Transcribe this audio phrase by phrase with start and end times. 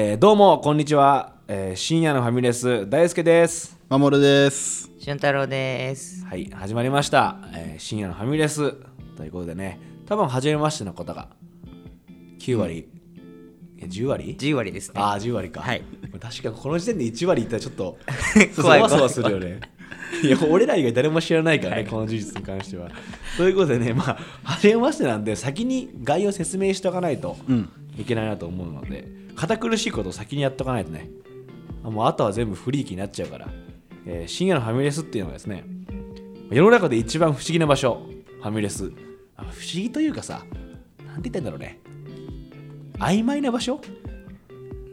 [0.00, 3.76] えーどうもこんにちは、えー深夜のファミレス大輔です。
[3.88, 4.88] まもるです。
[5.00, 6.24] 俊太郎です。
[6.24, 8.74] はい始まりました、えー深夜のファミレス
[9.16, 9.80] ということでね。
[10.06, 11.26] 多分初めましての方が
[12.38, 12.86] 9割、
[13.80, 14.94] え10割？10割ですね。
[15.00, 15.62] ああ10割か。
[15.62, 15.82] はい。
[16.20, 17.98] 確かこの時点で1割いったらちょっと
[18.62, 19.58] 怖いそわそわするよね。
[20.22, 20.28] い。
[20.30, 21.90] や俺ら以外誰も知らないからね、はい。
[21.90, 22.88] この事実に関しては。
[23.36, 27.68] ということでねまあ初めましてなんで先に概要説明しておかないとうん。
[27.98, 31.08] いけないなと思うので堅苦しいことを先にやっとかないとね。
[31.84, 33.48] あもうあとは全部フリーキーになっちゃうから、
[34.04, 35.64] えー深夜のファミレスっていうのがですね
[36.50, 38.02] 世の中で一番不思議な場所。
[38.40, 38.90] ファミレス。
[39.36, 40.44] あ不思議というかさ
[41.06, 41.78] なんて言ってんだろうね。
[42.98, 43.80] 曖昧な場所？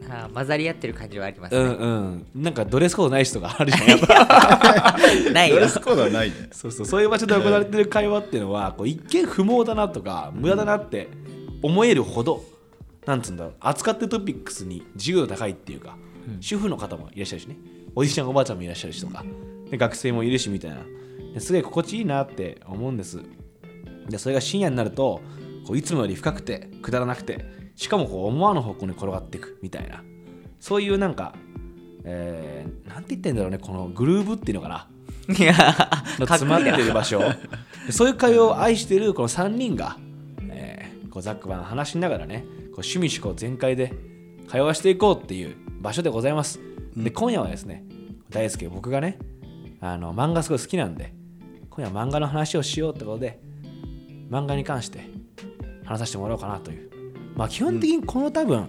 [0.08, 1.74] あー混ざり合ってる感じはありますうんね。
[1.80, 2.26] うん。
[2.44, 3.88] なんかドレスコードない人があるじゃん。
[3.88, 4.96] やっぱ
[5.32, 5.56] ないよ。
[5.56, 5.68] ドレ。
[5.68, 6.34] スコードはないね。
[6.52, 11.08] そうそうそういう場所で行われてる会話っていうのはこう一見不毛だなとか無駄だなって
[11.62, 12.44] 思えるほど、
[13.06, 13.54] なんつうんだろう。
[13.60, 15.96] 扱ってるトピックスに自由度高いっていうか、
[16.40, 17.56] 主婦の方もいらっしゃるしね。
[17.94, 19.24] おじいちゃんおばあちゃんもいらっしゃるしとか。
[19.70, 20.78] で学生もいるしみたいな。
[21.32, 23.22] ですごい心地いいなって思うんです。
[24.08, 25.22] でそれが深夜になると
[25.66, 27.44] こういつもより深くてくだらなくて
[27.76, 30.02] しかもこう思わぬ方向に転がっていくみたいな。
[30.58, 31.34] そういうなんか、
[32.04, 33.58] えー、なんて言ってんだろうね。
[33.58, 34.88] このグルーブっていうのかな。
[36.18, 37.20] の詰まってる場所。
[37.86, 39.96] でそういう会話を愛してるこの3人が、
[40.48, 40.76] えー
[41.16, 42.44] こうざっくばらん話しながらね
[42.76, 43.94] こう趣味思考全開で
[44.48, 46.60] 会話していこうっていう場所でございます、
[46.94, 47.84] で今夜はですね
[48.28, 49.18] 大輔僕がね
[49.80, 51.14] あの漫画すごい好きなんで
[51.70, 53.40] 今夜は漫画の話をしようってことで
[54.28, 55.08] 漫画に関して
[55.86, 56.90] 話させてもらおうかなという。
[57.34, 58.68] まあ基本的にこの多分、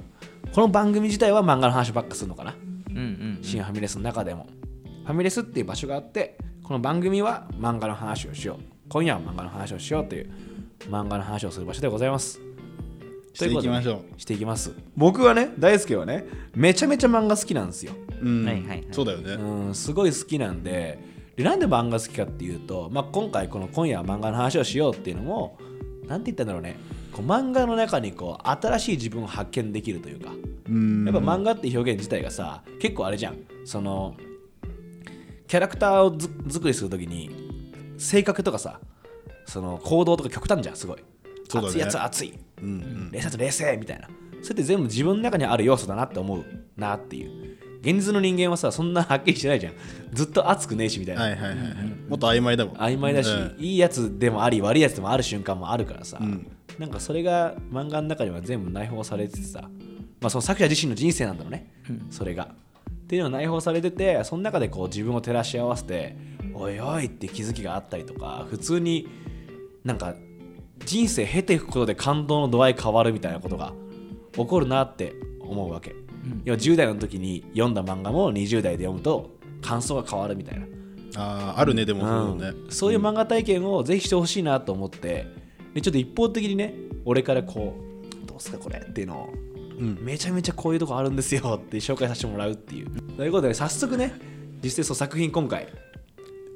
[0.53, 2.55] この番組自体は漫画の話ばっかするのかな。
[2.89, 3.39] うんうん。
[3.41, 4.47] 新ファミレスの中でも、
[5.03, 8.77] ファミレスっていう場所があってこの番組は漫画の話をしよう。
[8.89, 10.31] 今夜は漫画の話をしようという
[10.89, 12.46] 漫画の話をする場所でございます
[13.37, 14.19] していきましょう。
[14.19, 14.73] していきます。
[14.95, 16.25] 僕はね大輔はね
[16.55, 17.93] めちゃめちゃ漫画好きなんですよ。
[18.21, 18.25] う。
[18.25, 18.45] うん。
[18.45, 18.87] はいはいはい。
[18.91, 19.33] そうだよね。
[19.33, 20.97] うんすごい好きなんで。
[21.35, 25.59] でなんで漫画好きかっていうと、まあ、今回この今夜は漫画の話をしようっていうのも
[26.07, 26.77] なんて言ったんだろうね。
[27.13, 30.31] こう漫画の中にこう新しい自分を発見できるというか。
[30.67, 31.05] うん。
[31.05, 33.37] やっぱ漫画って表現自体がさ結構あれじゃん。
[33.65, 34.15] その
[35.47, 37.29] キャラクターをず作りするときに
[37.99, 38.79] 性格とかさ
[39.45, 41.03] その行動とか極端じゃんすごい、
[41.47, 41.67] そうだね。
[41.67, 42.69] 熱いやつは熱いうん。
[42.69, 43.11] うん。
[43.11, 44.07] 冷静と冷静みたいな。
[44.41, 46.45] それって全部自分の中にある要素だなって思う
[46.75, 47.57] なっていう。
[47.81, 49.73] 現実の人間はさそんなはっきりしてないじゃん。
[50.13, 51.59] ずっと熱くねえしみたいな、はいはいはいはい。
[52.07, 52.75] もっと曖昧だもん。
[52.75, 53.55] 曖昧だし、うん。
[53.59, 56.47] いいやつでもあり悪いやつでもある瞬間もあるからさ、ん。
[56.79, 59.69] なんかそれが漫画の中には全部内包されててさ、
[60.21, 61.71] まあ、その作者自身の人生なんだろうね、
[62.09, 62.49] それが。
[62.85, 66.17] っていうのが内包されててその中でこう自分を照らし合わせて
[66.53, 69.07] おいおいって気づきがあったりとか普通に
[69.85, 70.13] なんか
[70.85, 73.73] 人生経ていくことで感動の度合い変わるみたいなことが
[74.33, 75.95] 起こるなって思うわけ。
[76.43, 80.65] 要は10代の時に読んだ漫画も20代で読むと感想が変わるみたいな。
[81.15, 82.05] ああ、あるね、でもそ
[82.35, 82.57] うだね。
[82.65, 85.25] うんそういう漫画体験をぜひしてほしいなと思って
[85.73, 86.73] でちょっと一方的にね
[87.05, 87.75] 俺からこ
[88.23, 89.29] うどうすかこれっていうのを、
[89.79, 94.11] うんめちゃめちゃこういうとこあるんですよって紹介させてもらうっていうということで早速ね
[94.63, 95.67] 実際そう作品今回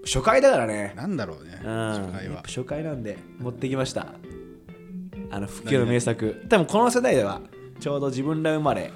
[0.05, 1.59] 初回だからねなんだろうね。
[1.63, 2.43] うん初回は。
[2.45, 4.07] 初回なんで持ってきました
[5.29, 7.41] あの復旧の名作多分この世代では
[7.79, 8.91] ちょうど自分ら生まれ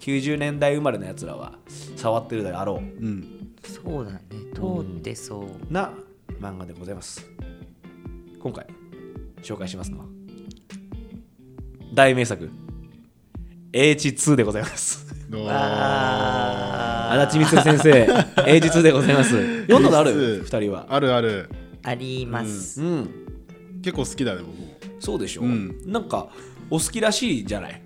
[0.00, 1.58] 90年代生まれのやつらは
[1.96, 3.54] 触ってるであろううん。
[3.64, 4.20] そうだね。
[4.54, 5.72] 通ってそう。
[5.72, 5.92] な
[6.40, 7.26] 漫画でございます
[8.40, 8.66] 今回
[9.42, 10.04] 紹介しますのは
[11.94, 12.50] 大名作
[13.72, 15.38] H2 でございます足
[17.38, 18.06] 立光先生
[18.48, 19.60] H2 でございます。
[19.62, 20.86] 読んだことある？H2 2人は。
[20.88, 21.50] あるある。
[21.82, 22.82] あります。
[22.82, 23.08] うん。
[23.82, 24.56] 結構好きだね、僕。
[24.58, 24.68] も。
[25.00, 25.46] そうでしょ、う。
[25.46, 25.76] ん。
[25.86, 26.28] なんか
[26.70, 27.82] お好きらしいじゃない？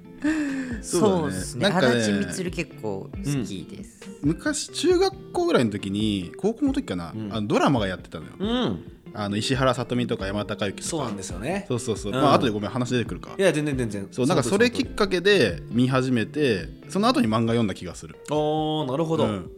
[0.83, 1.69] そうですね。
[1.69, 4.01] なんかね足立光結構好きです。
[4.23, 8.33] 昔、中学校ぐらいの時に、高校の時かな、あのドラマがやってたのよ。
[8.39, 10.89] うんあの石原さとみとか山田孝之とか。
[10.89, 11.67] そうなんですよね。
[11.69, 12.13] そうそうそう。
[12.13, 12.21] うん。
[12.21, 13.35] まあ、後でごめん、話出てくるか。
[13.39, 13.43] い。
[13.43, 14.09] や全然全然。
[14.11, 18.17] そうなんかそれきっかけで見始めてその後に漫画読んだ気がする。
[18.31, 19.51] おーなるほど、うん。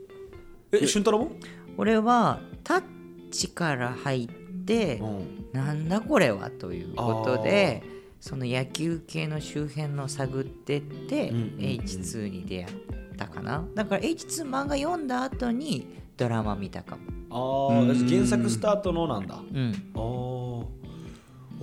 [0.72, 1.32] え俊太郎も、
[1.76, 2.82] 俺はタッ
[3.30, 4.28] チから入っ
[4.64, 5.44] て、うん。
[5.52, 7.82] なんだこれはということで
[8.18, 11.60] その野球系の周辺の探ってって、うんうんうん。
[11.60, 12.76] H2 に出会っ
[13.16, 13.64] たかな。
[13.74, 17.02] だから H2 漫画読んだ後にドラマ見たかも。
[17.30, 19.36] あうんー原作スタートのなんだ。
[19.36, 19.72] うん。
[19.94, 20.00] あー。
[20.00, 20.66] お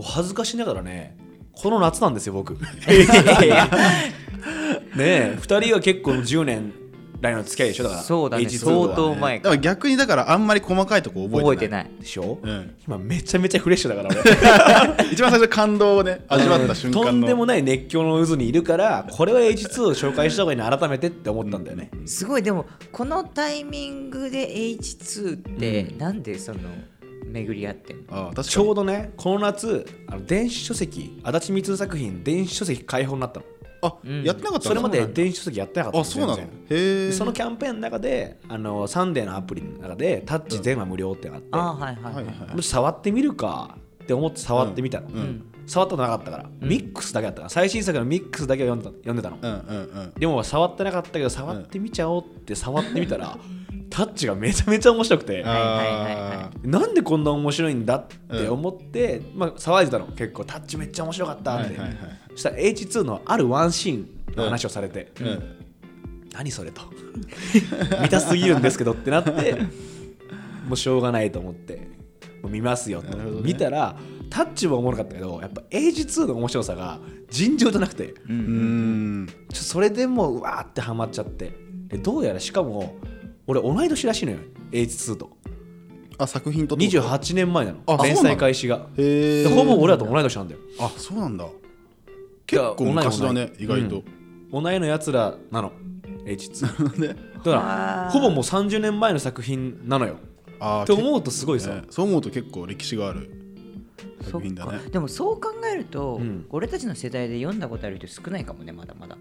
[0.04, 1.18] 恥ずかしながらね
[1.54, 2.54] この夏なんですよ僕。
[2.60, 2.62] ね
[4.96, 6.74] え2人は結構10年
[7.22, 7.84] 来の付き合いでしょ？
[7.84, 8.44] だからそうだね。
[8.46, 9.44] H2 相は当前か。
[9.44, 11.86] だから逆にだからあんまり細かいとこ覚えてない。
[11.86, 12.02] 覚えてない。
[12.02, 12.76] でしょ、うん。
[12.88, 14.10] 今めちゃめちゃフレッシュだから
[14.98, 15.06] 俺。
[15.14, 17.06] 一番最初感動をね味わった瞬間の。
[17.06, 20.78] とんでもない熱狂の渦にいるからこれは H2 を紹介した方がいいな。
[20.78, 22.44] 改めてって思ったんだよね、すごい。
[22.44, 26.60] でもこのタイミングで H2 ってなんでその
[27.26, 28.48] 巡り合ってんの、ああ確かに。
[28.48, 33.46] ちょうどねこの夏あの電子書籍足立光作品電子書籍開放になったの
[33.82, 34.24] あ、ん。
[34.24, 36.44] やってなかったそれまで電子書籍やってなかったあそうなの？
[36.70, 45.44] へそのキャンペーンの中であのサンデーのアプリの中でタッチ全話無料ってのがあって、あはいはいはい、はいはい触ってみるかって思って触ってみたの、ん。
[45.68, 47.50] 触ったことなかったから、ミックスだけだったから。
[47.50, 50.14] 最新作のミックスだけを読んだ読んでたの、うんうんうん。
[50.18, 53.38] でも触ってなかったけど触ってみちゃおうって触ってみたら、
[53.92, 55.44] タッチがめちゃめちゃ面白くて。
[55.44, 60.08] なんでこんな面白いんだって思って、まあ、騒いでたの。
[60.08, 61.78] 結構タッチめっちゃ面白かったって、
[62.32, 65.58] そしたら H2 のあるワンシーンの話をされて、ーうん。
[66.34, 66.82] 何それと。
[68.02, 69.58] 見たすぎるんですけどってなって。
[70.68, 71.90] もうしょうがないと思って。
[72.48, 73.26] 見ますよと、ね。
[73.44, 73.98] 見たら
[74.30, 77.00] タッチもおもろかったけどやっぱ H2 の面白さが
[77.30, 78.12] 尋常じゃなくて。
[78.12, 81.52] うーんそれでもううわーってハマっちゃって。
[81.90, 82.96] でどうやらしかも
[83.48, 84.40] 俺同い年らしいのよ
[84.72, 85.30] H2 と。
[86.18, 88.88] あ作品とってこと？28年前なのあ連載開始が。
[88.98, 90.60] へえでほぼ俺らと同い年なんだよ。
[90.80, 91.48] あそうなんだ。
[92.46, 94.04] 結構昔だね意外と。
[94.52, 95.72] 同いのやつらなの
[96.26, 97.08] H2 ね。
[97.44, 100.18] だからほぼもう30年前の作品なのよ。
[100.60, 103.32] あーって思うとすごいさ、ねそう思うと結構歴史がある
[104.22, 104.78] そっ作品だね。
[104.78, 104.90] か。
[104.92, 106.46] でもそう考えると、うん。
[106.52, 109.18] 俺たちの世代で読んだことある人少ないかもねまだまだ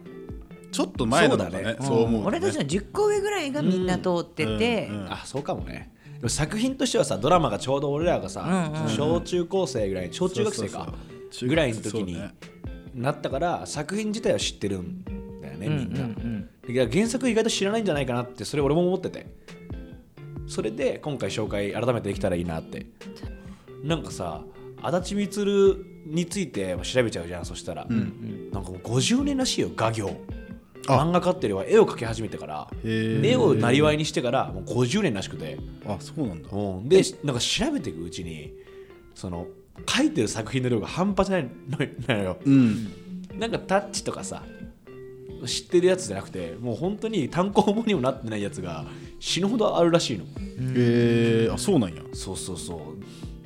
[0.72, 1.76] ちょっと前のだねそうだね。
[1.80, 2.24] そう思うとね。
[2.26, 5.92] 俺たちの10個上ぐらいがみんな通ってて、うんうんあそうかもね。
[6.14, 10.94] でも作品としてはさドラマがちょうど俺らがさ、うんうん小中高生ぐらい小中学生かそうそう。
[11.30, 12.34] そうぐらいの時にそうね。
[12.94, 15.04] なったから作品自体は知ってるん
[15.40, 19.26] だよねみんな、いや原作意外と知らないんじゃないかなってそれ俺も思ってて。
[20.48, 22.86] それで今回紹介改めてできたらいいなって。
[23.84, 24.42] なんかさ
[24.82, 30.08] 足立満について調べちゃうじゃんそしたら、んなんかもう50年らしいよ画業。
[30.08, 30.12] あ
[30.84, 36.48] 漫画家っていうよりは絵を描き始めてから絵をなりわいにしてからもう50年らしくて、あそうなんだ。
[36.50, 38.52] うん、でなんか調べていくうちに
[39.14, 39.46] その
[39.86, 41.48] 描いてる作品の量が半端じゃない
[42.08, 42.38] のよ。
[42.44, 42.88] うん。
[43.38, 44.42] なんかタッチとかさ
[45.46, 48.84] 知ってるやつじゃなくてもう本当に単行本にもなってないやつが
[49.18, 50.24] 死ぬほどあるらしいの。
[50.24, 52.02] へえあそうなんや。
[52.12, 52.80] そうそうそう。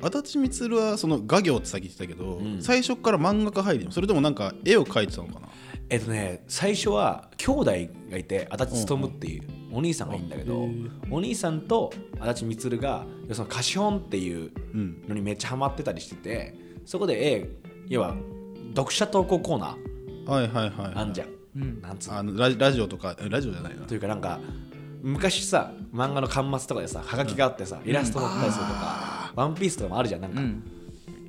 [0.05, 2.61] 足立満はその画業って先言ってたけど、ん。
[2.61, 5.47] 最初から漫画家入りそれともなんか絵を描いてたのかな
[5.89, 7.71] えっとね最初は兄弟
[8.09, 10.69] がいて足立勉っていうお兄さんがいいんだけど、
[11.11, 16.55] お兄さんと足立満が要するに貸本っていううんのにめっちゃハマってたりしてて
[16.85, 17.49] そこで絵
[17.87, 18.15] 要は
[18.75, 21.27] 読者投稿コーナーはいはいはい、はい、あんじゃん、
[21.57, 21.81] うん。
[21.81, 22.17] なんつうの。
[22.17, 24.39] あのラジラジオとかえラジオじゃないなというかなんか
[25.03, 30.63] 昔さ漫画の巻末とかでさはがきがあってさ、イラスト載ったりするとか、ワンピースとかもあるじゃんなんか、うん。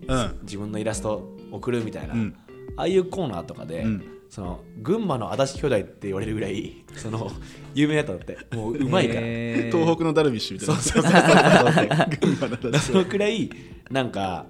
[0.09, 0.39] うん。
[0.43, 2.35] 自分のイラスト送るみたいな、うん。
[2.77, 7.31] ああいうコーナーとかで、うんその群馬の足立兄弟って言われるぐらい その
[7.75, 8.57] 有名だったんだって。
[8.57, 12.19] もううまいから、東北のダルビッシュみたいそうなそうそうそう。
[12.21, 13.51] 群馬のダルビッシそのくらい
[13.91, 14.47] なんか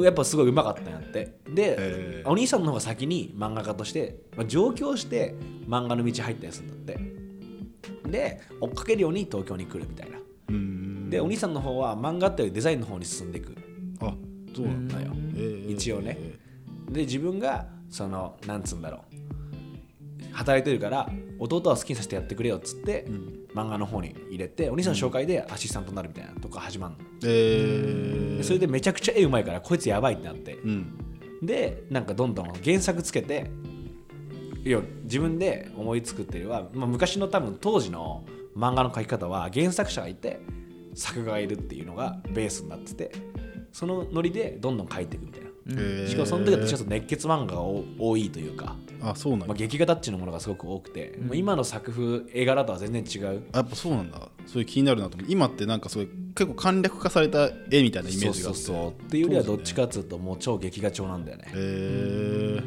[0.00, 1.34] やっぱすごいうまかったんやって。
[1.52, 5.34] で、お兄さんの方が先に漫画家として、まあ、上京して
[5.68, 7.12] 漫画の道入ったりするんだって。
[8.10, 10.18] で追っかけるように東京に来るみたいな。
[11.10, 13.54] でお兄さんの方は漫画ってデザインの方に進んでいく。
[14.00, 14.14] あ
[14.54, 15.12] そうなんだだよ
[15.68, 16.18] 一応ね。
[16.90, 20.34] で自分がそのなんつうんだろう。
[20.34, 23.06] 働いてるから弟は好きにさせてやってくれよっつって、
[23.54, 30.54] 漫画の方に入れてお兄さんの紹介でアシスタントになるみたいなとこ始まるの、えそれでめちゃくちゃ絵うまいからこいつやばいってなって。
[30.54, 30.98] うん。
[31.42, 33.50] でなんかどんどん原作つけて
[34.64, 38.24] いや自分で思いつくっていうよりは、まあ、昔の多分当時の
[38.56, 40.40] 漫画の描き方は原作者がいて
[40.94, 43.12] 作画がいるっていうのがベースになってて
[43.72, 45.51] そのノリでどんどん描いていくみたいな。
[46.06, 53.42] しかもその時はちかというと熱血漫画が多多いというか、あそうなんだ、まあ、劇画タッチのものがすごく多くて、もう今の作風絵柄とは全然違う。
[53.52, 54.28] やっぱそうなんだ。
[54.46, 55.32] それ気になるなと思って。
[55.32, 58.60] 今ってなんかすごい結構簡略化された絵みたいなイメージがあって。
[58.60, 58.90] そうそうそう。
[58.90, 61.44] っていうよりはどっちかっていうともう超劇画調なんだよね。
[61.46, 62.60] へえ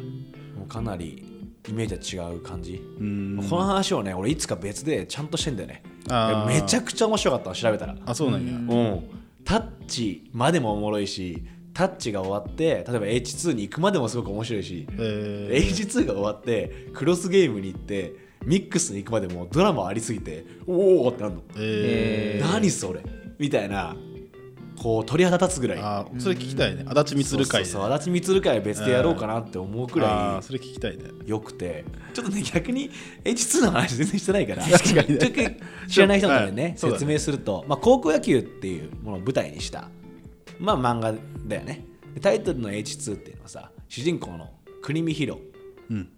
[0.58, 1.24] もうかなり
[1.68, 3.46] イメージは違う感じ、うん。
[3.48, 5.82] この話をね俺いつか別でちゃんとしてんだよね。
[6.46, 7.96] めちゃくちゃ面白かったの調べたら。
[8.06, 9.02] あそうなんや、うん。
[9.44, 11.44] タッチまでもおもろいし
[11.76, 18.14] タッチが終わって例えば H2 に行くまでもすごく面白いしえ H2 が終わってクロスゲームに行って
[18.46, 22.50] ミックスに行くまでもドラマありすぎておおってなんの、ー、ええー。
[22.50, 23.02] 何それ？
[23.38, 23.94] みたいな
[24.80, 25.78] こう鳥肌立つぐらい。
[25.80, 26.84] あーそれ聞きたいね。
[26.86, 31.04] 足立みつる会でそうそう足立みつる会は別でやろうかなって思うくあらーそれ聞きたいね。
[31.26, 31.84] いよくて。
[32.14, 32.90] ちょっとね逆に
[33.24, 34.62] H2 の話全然してないから
[35.88, 36.74] 知らない人のためにねね。
[36.76, 39.90] 説明すると、まあ、高校野球っていうものを舞台にした、
[40.58, 41.12] まあ、漫画
[41.46, 41.84] だよね。
[42.14, 44.50] でタイトルの H2 っていうのはさ主人公の
[44.82, 45.38] 国見ヒロ
[45.90, 46.08] うん。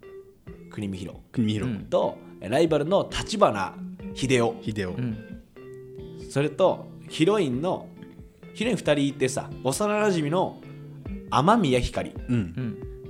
[0.70, 3.74] 国見ヒロ国広とライバルの立花
[4.14, 4.62] 秀夫。
[4.62, 4.96] 秀夫。
[4.96, 5.42] うん。
[6.30, 7.88] それとヒロインの
[8.54, 10.60] ヒロイン2人いてさ幼なじみの
[11.30, 12.34] 雨宮ひかりうん。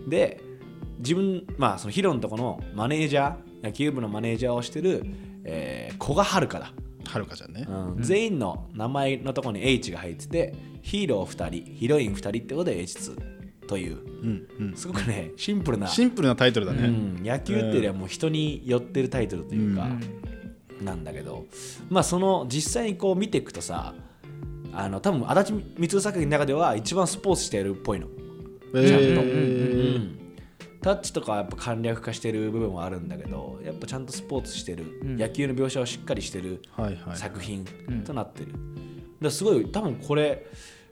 [0.05, 0.09] うん。
[0.11, 0.41] で
[0.99, 5.05] 自分まあそのヒロのとこのマネージャー野球部のマネージャーをしてる、
[5.45, 6.73] えー古賀遥だ、
[7.09, 7.67] はるかちゃんね。
[7.69, 8.03] うん。
[8.03, 13.99] 全員の名前のとこに H が入っててヒーロー2人ヒロイン2人ってことで H2 という。
[14.23, 14.77] うんうん。
[14.77, 17.23] すごくねシンプルな、シンプルなタイトルだうねん。
[17.23, 19.89] 野球っていうよりはもう人に寄ってるタイトルというか、
[20.83, 21.47] なんだけど。
[21.89, 23.95] まあその実際にこう見ていくとさ
[24.73, 28.07] あの多分足立光作品の中では一番スポーツしてるっぽいの、
[28.75, 30.19] えちゃんと、ーうん
[30.81, 35.17] タッチとかはやっぱ簡略化してる部分はあるんだけどやっぱちゃんとスポーツしてる、ん。
[35.17, 36.63] 野球の描写をしっかりしてる
[37.15, 37.65] 作品
[38.05, 38.61] となってる、だか
[39.23, 40.47] らすごい多分これ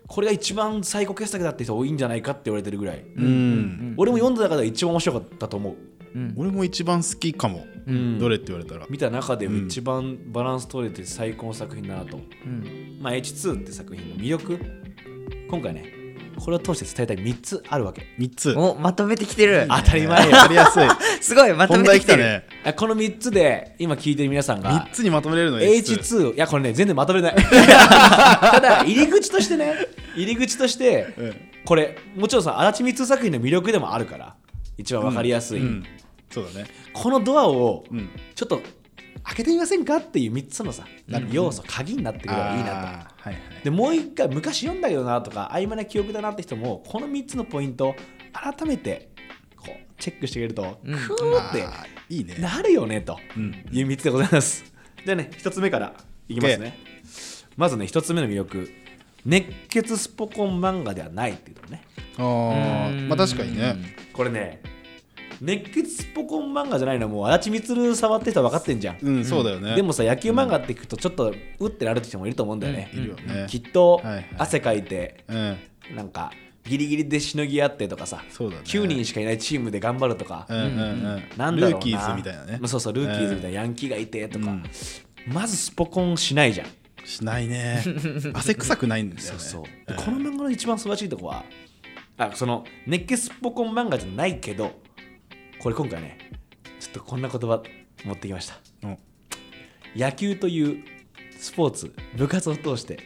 [0.09, 3.95] これが一番最高傑作だって人多いんじゃないかって言われてるぐらい、うん。
[3.97, 5.77] 俺も読んだ中では一番面白かったと思う
[6.15, 6.35] うん。
[6.37, 7.67] 俺も一番好きかも。
[7.91, 8.19] ん。
[8.19, 8.87] どれって言われたら。
[8.89, 12.99] 見た中でも一番バランス取れて最高の作品だなと、うん。
[13.01, 14.59] まあ、H2 って作品の魅力。
[15.51, 15.96] 今回ね
[16.39, 18.07] これを通して伝えたい3つあるわけ。
[18.19, 18.55] 3つ。
[18.57, 19.67] おまとめてきてる。
[19.69, 20.33] 当たり前よ。
[20.33, 20.85] わかりやすい。
[21.21, 22.23] すごいまと本めてきてる。
[22.23, 22.45] ね。
[22.65, 27.37] あこの3つで今聞いてる皆さんが3つにまとめれるの H2 いやこれね全然まとめれない。
[27.41, 29.75] ただ入り口としてね
[30.15, 31.37] 入り口としてうん。
[31.65, 34.35] これもちろんさ足立光作品の魅力でもあるから
[34.79, 35.85] 一番わかりやすい、うん。
[36.31, 36.67] そうだね。
[36.93, 38.09] このドアをうん。
[38.35, 38.61] ちょっと
[39.27, 40.87] 開けてみませんかっていう3つのさ、
[41.33, 42.75] 要素鍵になってくればいいなと。
[42.75, 43.37] はいはい。
[43.65, 47.97] でもう一回昔読んだけどなとか曖昧な記憶だなって人もこの3つのポイントを
[48.33, 49.11] 改めて
[49.57, 50.95] こうチェックしてくれると、うん。
[50.95, 51.65] クーって
[52.15, 52.37] いいね。
[52.39, 53.53] なるよねとうん。
[53.73, 54.65] いう3つでございます。
[55.05, 55.95] じゃあね1つ目から
[56.29, 56.79] いきますね。
[57.57, 58.71] まずね1つ目の魅力。
[59.25, 61.83] 熱血スポコン漫画ではないっていうとね。
[62.17, 63.77] あーまあ確かにね。
[64.13, 64.63] これね
[65.41, 68.99] 熱血スポコン漫画じゃないのはもう足立満触ってる人は分かってんじゃん。
[69.01, 69.77] うんそうだよね。
[69.77, 72.91] でもさ野球漫画って聞くとちょっとうってなる人もいると思うんだよね。
[72.93, 73.47] いるよね。
[73.49, 74.85] きっとはいはい汗かい。
[74.85, 75.57] てうん
[75.95, 76.33] なんか
[76.65, 78.63] ギリギリでしのぎ合ってとかさ、そうだね。
[78.65, 81.23] 9人しかいないチームで頑張るとか、うんうんうん。
[81.37, 81.71] なんだろうな。
[81.71, 82.61] ルーキーズみたいなね。
[82.67, 84.65] そうそうルーキーズみたいなヤンキーがいてとか、うん。
[85.33, 86.67] まずスポコンしないじゃん、
[87.05, 87.85] しないね。
[88.35, 89.27] 汗臭くないんだよね。
[89.27, 89.63] そうそう。
[89.95, 91.45] この漫画の一番素晴らしいとこは
[92.19, 94.73] あその熱血スポコン漫画じゃないけど
[95.67, 96.17] これ今回ね
[96.79, 97.61] ちょっとこんな言葉
[98.05, 98.57] 持ってきました。
[98.85, 98.99] うん
[99.97, 100.85] 野球という
[101.37, 103.01] スポーツ部活を通して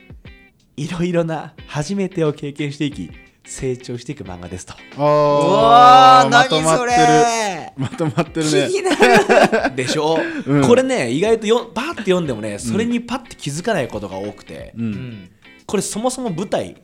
[0.76, 3.11] いろいろな初めてを経験していき
[3.47, 4.75] 成長していく漫画ですと。
[4.99, 6.31] うわーあー。
[6.31, 7.73] まとま何それってる。
[7.79, 9.69] まとまってる気ねにな。
[9.71, 10.62] る でしょ、うん。
[10.62, 14.90] これね意外とよパッて読んでもねそれにパッて気づかないことが多くて、ううん。
[14.93, 15.31] ん
[15.64, 16.76] これそもそも舞台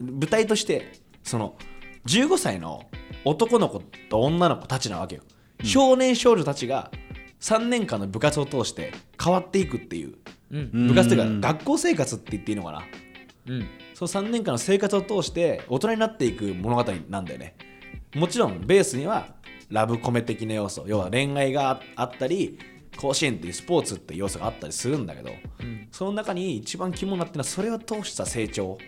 [0.00, 0.92] 舞台として
[1.22, 1.58] その
[2.06, 2.86] 15歳の
[3.24, 5.22] 男の子と女の子たちなわけよ、
[5.62, 6.90] 少年少女たちが
[7.40, 10.14] 3年間の部活を通して変わっていくっていう。
[10.50, 10.88] うん。
[10.88, 11.40] 部活というかうん。
[11.40, 12.82] 学校生活って言っていいのかな。
[13.46, 13.66] うん。
[13.94, 17.56] その3年間の生活を通して大人になっていく物語なんだよね。
[18.14, 19.34] もちろんベースには
[19.70, 20.84] ラブコメ的な要素。
[20.86, 22.58] 要は恋愛があったり
[22.96, 25.30] 甲子園っていうスポーツっていう要素があったりするんだけど、
[25.90, 28.78] その中に一番肝になってるのはそれを通した成長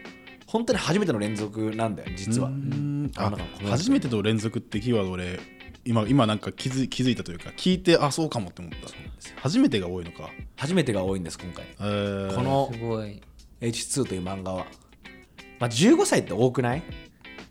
[0.51, 2.49] 本当に初めての連続なんだよ実は。
[2.49, 3.11] うん。
[3.17, 5.39] ああなんかこの初めての連続ってキーワード俺
[5.85, 8.89] 今今なんか気づ気づいたというか聞いてあそうかもって思った。
[9.41, 10.29] 初めてが多いのか。
[10.57, 11.65] 初めてが多いんです今回。
[11.79, 12.35] えー。
[12.35, 13.21] このすごい。
[13.61, 14.67] H2 という漫画は、
[15.59, 16.83] まあ、15歳って多くない？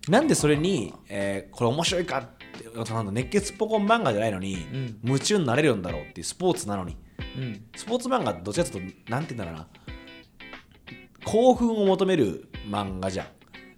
[0.09, 4.99] なんでそれに、えーこれ面白いかってなんだ熱血ポコン漫画じゃないのに、ん。
[5.03, 6.97] 夢中になれるんだろうっていうスポーツなのに。
[7.37, 7.63] うん。
[7.75, 9.67] スポーツ漫画どっちかというとなんて言うんだろうな。
[11.25, 13.27] 興奮を求める漫画じゃん、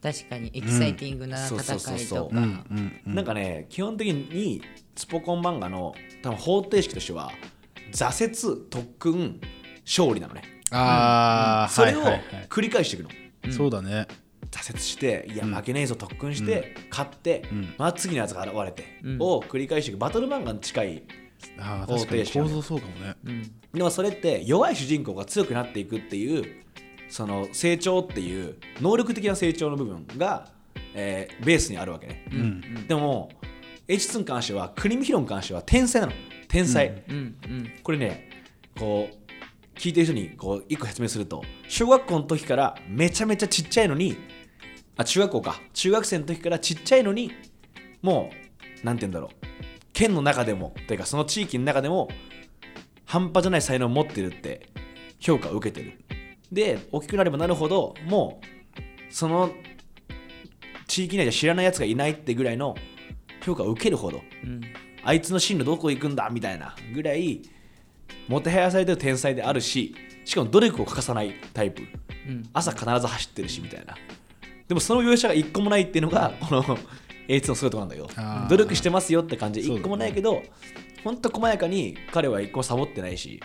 [0.01, 2.37] 確かにエキサイティングな戦いとか。
[2.37, 3.15] うんうんうん。
[3.15, 4.61] なんかね基本的に
[4.95, 7.31] スポコン漫画の多分方程式としては
[7.91, 9.41] 挫折特訓
[9.85, 10.43] 勝利なのね。
[10.71, 12.03] ああそれを
[12.49, 13.09] 繰り返していく
[13.47, 14.07] の、そうだね。
[14.51, 17.73] 挫折していや負けねえぞ特訓して、勝って、ん。
[17.77, 19.17] まあ、次のやつが現れて、うん。
[19.19, 19.97] を繰り返していく。
[19.97, 21.03] バトル漫画に近い
[21.57, 23.15] 方程式なの構造そうかもね。
[23.25, 23.51] うん。
[23.73, 26.63] でもそれって弱い主人公が強くなっていくっていう
[27.11, 30.47] その成長っていう能力的な成長の部分が、
[30.95, 32.87] えーベースにあるわけね、うん。
[32.87, 33.29] でも
[33.87, 36.13] H2 に関しては国見ヒロに関しては天才なの。
[36.47, 37.15] 天才、うん。
[37.15, 37.71] うん。
[37.83, 38.29] これね
[38.79, 44.15] こう聞いてる人にこう一個説明すると小学校の時からめちゃめちゃちっちゃいのに
[44.95, 45.61] あ中学校か。
[45.73, 47.31] 中学生の時からちっちゃいのに
[48.01, 48.29] も
[48.83, 49.45] うなんて言うんだろう。
[49.91, 52.07] 県の中でもというかその地域の中でも
[53.05, 54.69] 半端じゃない才能を持ってるって
[55.19, 55.99] 評価を受けてる
[56.51, 58.41] で大きくなればなるほども
[59.09, 59.51] うその
[60.87, 62.75] 地域内で知らないやつがいないってぐらいの
[63.45, 64.61] 評価を受けるほどうん。
[65.03, 67.41] あいつの進路どこ行くんだみたいなぐらい
[68.27, 71.81] もてはやされてる天才であるししかも努力を欠かさないタイプ。
[72.27, 72.49] うん。
[72.53, 73.95] 朝必ず走ってるしみたいな。
[74.67, 76.63] でもその描写が一個もないっていうのがこの
[77.27, 78.49] A2 のすごいところなんだけどあー。
[78.49, 80.43] 努力してますよって感じで一個もないけど
[81.03, 83.41] ほんと細やかに彼は一個もサボってないし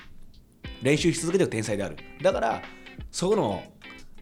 [0.82, 1.96] 練習し続けてる天才である。
[2.22, 2.62] だから
[3.10, 3.62] そこの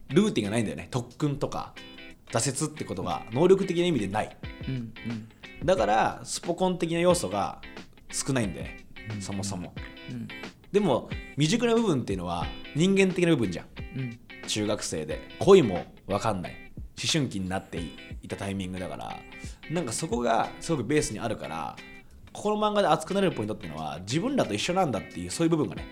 [0.09, 0.87] ルーティンがないんだよね。
[0.91, 1.73] 特訓とか
[2.31, 4.37] 挫折ってことが能力的な意味でない。
[4.67, 5.65] うんうん。
[5.65, 7.61] だからスポコン的な要素が
[8.11, 8.85] 少ないんだよね、
[9.19, 9.73] そもそも。
[10.11, 10.27] うん。
[10.71, 13.65] でも未熟な部分っていうのは人間的な部分じゃん。
[13.97, 14.19] うん。
[14.47, 15.21] 中学生で。
[15.39, 16.53] 恋も分かんない。
[16.97, 17.79] 思春期になって
[18.21, 19.19] いたタイミングだから。
[19.69, 21.75] なんかそこがすごくベースにあるから
[22.31, 25.85] この漫画で熱くなれるポイントっていうのは自分らと一緒なんだっていうそういう部分がね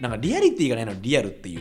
[0.00, 1.60] なんかリアリティがないのにリアルっていう。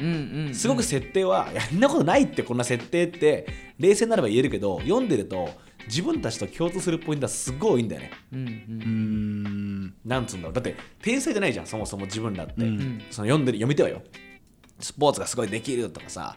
[0.00, 3.46] うんうんすごく設定は、いやそんなことないってこんな設定って
[3.80, 5.50] 冷静になれば言えるけど読んでると
[5.88, 8.10] 自分たちと共通するポイントはすごい多いんだよね。
[8.32, 9.84] うんううん。
[9.86, 10.54] んなんつうんだろう。
[10.54, 14.02] だって天才じゃないじゃんそもそも自分らって、うんその読んでる読み手はよ。
[14.78, 16.36] スポーツがすごいできるとかさ。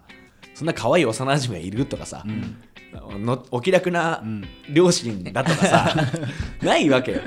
[0.53, 2.23] そんな可愛い幼馴染がいるとかさ、
[2.93, 4.21] のお気楽な
[4.69, 5.95] 両親だとかさ、
[6.61, 7.21] ないわけよ。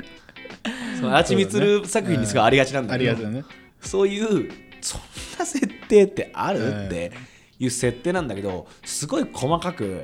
[0.99, 3.11] そのあちみつる作品にすごいありがちなんだけど。
[3.11, 3.43] ありがとうね
[3.85, 4.51] そういう
[4.81, 5.01] そん
[5.39, 7.11] な設定ってある、うんって
[7.57, 10.03] いう設定なんだけどすごい細かく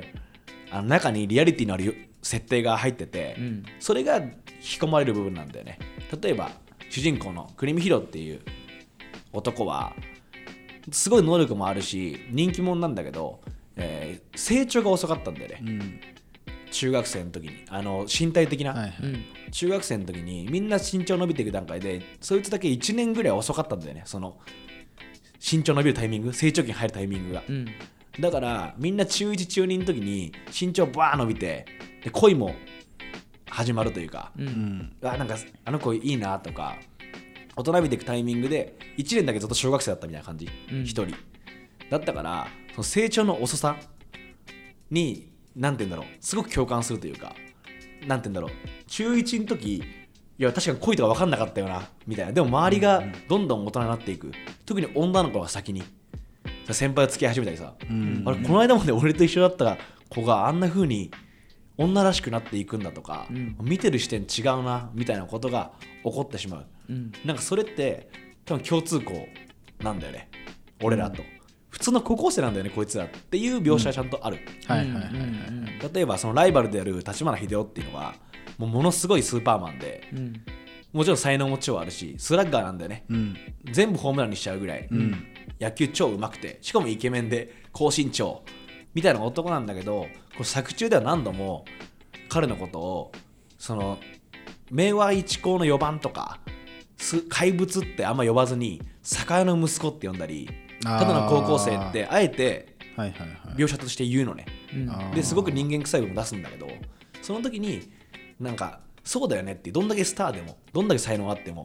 [0.70, 3.64] あの中にリアリティのある設定が入ってて、うん。
[3.78, 5.78] それが引き込まれる部分なんだよね。
[6.22, 6.50] 例えば
[6.88, 8.40] 主人公のクリミヒロっていう
[9.32, 9.92] 男は
[10.90, 13.40] すごい能力もあるし人気者なんだけど、
[13.76, 16.00] えー成長が遅かったんだよね、うん
[16.72, 18.94] 中学生の時にあの身体的な、はいはい。
[19.02, 19.24] うん。
[19.52, 24.02] 中学生の時にみんな身長伸びていく段階でそいつだけ1年ぐらい遅かったんだよね。
[24.06, 24.38] その
[25.38, 27.42] 身長伸びるタイミング成長期に入るタイミングが。
[27.48, 27.66] うん。
[28.18, 31.66] だからみんな中1中2の時に身長バー伸びて
[32.02, 32.54] で恋も
[33.48, 34.46] 始まるというか、うん。
[34.46, 34.92] うん。
[35.02, 36.76] あなんかあの子いいなとか
[37.54, 40.82] 大人びていくタイミングで1年だけずっと小学生だったみたいな感じ、うん。
[40.82, 41.06] 1人。
[41.90, 43.76] だったからその成長の遅さ
[44.90, 46.16] に何て言うんだろう。
[46.20, 47.34] すごく共感するというか
[48.06, 48.50] 何て言うんだろう。
[48.86, 49.82] 中1の時い
[50.38, 52.32] や確かに恋とか分かんなかったよなみたいな。
[52.32, 54.32] でも周りがどんどん大人になっていく。
[54.66, 55.82] 特に女の子が先に。
[56.70, 61.10] 先輩と付き合い始めたりさ、うんあれこの間まで俺と一緒だった子があんな風に
[61.76, 63.56] 女らしくなっていくんだとか、うん。
[63.60, 65.72] 見てる視点違うなみたいなことが
[66.04, 66.66] 起こってしまう。
[66.88, 67.12] うん。
[67.24, 68.08] なんかそれって
[68.44, 69.26] 多分共通項
[69.80, 70.28] なんだよね。
[70.82, 71.22] 俺らと、
[71.72, 74.38] 普通の高校生なんだよねこいつらっていう描写がちゃんとある、
[75.92, 78.14] 例えばそのライバルである立花秀夫っていうのは
[78.58, 80.44] もうものすごいスーパーマンでうん。
[80.92, 83.06] もちろん才能も超あるしスラッガーなんだよね。
[83.08, 83.36] うん。
[83.72, 85.24] 全部ホームランにしちゃうぐらい、うん。
[85.58, 88.42] 野球超うまくてしかもイケメンで高身長
[88.92, 90.06] みたいな男なんだけど
[90.36, 91.64] こう作中では何度も
[92.28, 93.12] 彼のことを
[93.58, 93.98] その
[94.70, 96.40] 明和一高の4番とか
[96.98, 100.48] す怪物ってあんま呼ばずに酒屋の息子って呼んだり
[100.82, 102.76] ただの高校生ってあえて
[103.56, 104.46] 描写として言うのね。
[105.14, 106.68] ですごく人間臭い部分出すんだけど
[107.20, 107.90] その時に
[108.40, 111.64] なんかそうだよねってどんだけスターでもどんだけ才能があっても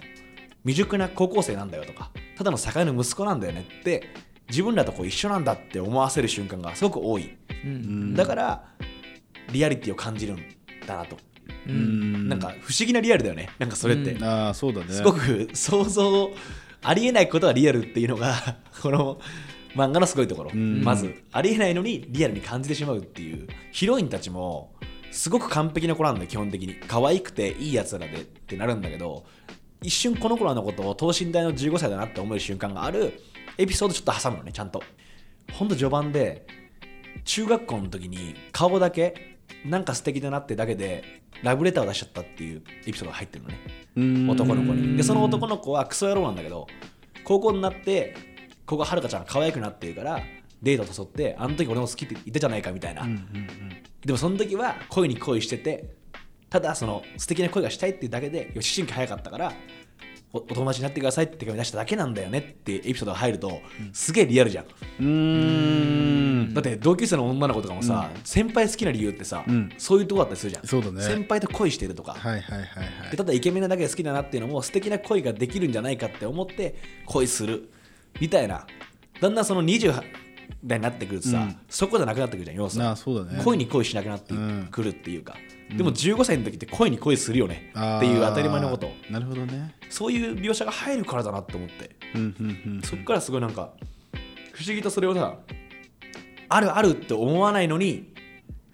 [0.64, 4.10] 未熟な高校生なんだよとかただの酒屋の息子なんだよねって
[4.50, 7.36] 自分らとこう一緒なんだって思わせる瞬間がすごく多い。
[7.66, 8.14] うん。
[8.16, 8.64] だから
[9.52, 10.38] リアリティを感じるん
[10.86, 11.18] だなと、
[11.68, 11.76] ううん。
[12.26, 13.50] んなんか不思議なリアルだよね。
[13.60, 14.24] なんかそれって、うん。
[14.24, 14.88] ああそうだね。
[14.94, 16.32] すごく想像
[16.82, 18.34] ありえないことがリアルっていうのが
[18.82, 19.20] この
[19.76, 20.84] 漫画のすごいところ、うん。
[20.84, 24.74] まずありえないのにリアルに感じてしまうっていうヒロインたちも
[25.12, 26.76] すごく完璧な子なんだよ基本的に。
[26.88, 29.26] 可愛くていいやつらでってなるんだけど
[29.82, 33.22] 一瞬この子らのことを等身大の15歳だなって思える瞬間がある
[33.58, 34.82] エピソードちょっと挟むのねちゃんと。
[35.54, 36.46] ほんと序盤で
[37.24, 43.58] 中学校の時に顔だけなんか素敵だなってだけでラブレターを出しちゃったっていうエピソードが入ってるのね。
[43.96, 44.30] うん。
[44.30, 44.98] 男の子に。
[44.98, 46.68] でその男の子はクソ野郎なんだけど
[47.24, 48.16] 高校になって
[48.66, 50.22] ここがはるかちゃんが可愛くなってるから
[50.62, 53.48] デート誘ってあの時俺も好きって言ったじゃないかみたいな、うんうん
[54.06, 55.84] でもその時は恋に恋してて
[56.50, 59.54] ただその素敵な恋がしたいっていうだけでよし思春期早かったから
[60.32, 63.60] おお友達になってくださいって手紙出しただけなんだよねってエピソードが入ると、
[63.92, 66.27] すげえリアルじゃん、うーん
[66.62, 69.70] だって同級生の女の子とかもさ、先輩好きな理由ってさ、うん。
[69.78, 70.66] そういうとこだったりするじゃん。
[70.66, 71.02] そうだね。
[71.02, 72.66] 先輩と恋してるとか、はいはいはいは
[73.08, 73.12] い。
[73.12, 77.70] でただイケメンなだけで好きだなっていうのも素敵な恋ができるんじゃないかって思って恋する。
[78.20, 78.66] みたいな。
[79.22, 80.02] だんだんその20
[80.64, 81.56] 代になってくるとさ、うん。
[81.70, 82.80] そこじゃなくなってくるじゃん要素。
[82.80, 83.44] なあそうだね。
[83.44, 84.68] 恋に恋しなくなってうん。
[84.72, 85.36] くるっていうか、
[85.76, 87.72] でも15歳の時って恋に恋するよね。
[87.72, 88.90] っていう当たり前のこと。
[89.10, 89.76] なるほどね。
[89.90, 91.96] そういう描写が入るからだなって思って。
[92.16, 92.82] うんうんうん。
[92.82, 93.74] そっからすごいなんか
[94.54, 95.38] 不思議とそれをさ
[96.50, 98.14] あるあるって思わないのに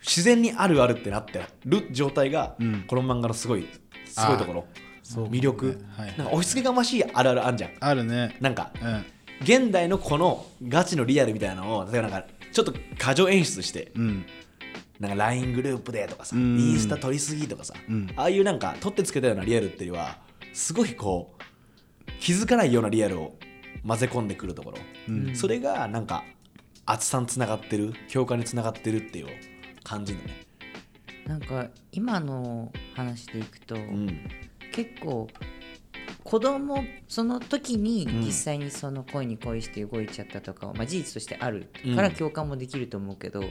[0.02, 2.84] 自然にあるあるってなってる状態が、うん。
[2.88, 3.68] この漫画のすごい
[4.06, 4.66] すごいところ。
[5.02, 7.72] そう魅力、はいはいなんか押し付けがましいあるあるあんじゃん。
[7.80, 8.38] あるね。
[8.40, 9.06] なんかうん。
[9.42, 14.26] 現代のこのガチのリアルみたいなのを例えばなんかちょっと過剰演出してうん。
[15.00, 16.60] なんか LINE グループでとかさ、うん。
[16.60, 18.10] インスタ撮りすぎとかさ、うん。
[18.16, 20.18] ああいうなんか取ってつけたようなリアルっていうよりは
[20.54, 23.36] すごいこう気づかないようなリアルを
[23.86, 24.78] 混ぜ込んでくるところ、
[25.10, 25.36] うん。
[25.36, 26.24] それがなんか
[26.86, 27.94] 厚さにつながってる？
[28.12, 29.28] 共感につながってるっていう
[29.84, 30.46] 感じだね。
[31.26, 34.30] なんか今の話でいくと、うん。
[34.74, 35.30] 結構
[36.24, 38.26] 子供その時にうん。
[38.26, 42.16] 実際にその恋に恋して動いちゃったとかは、まあ、事実としてあるからうん。
[42.16, 43.44] 共感もできると思うけど、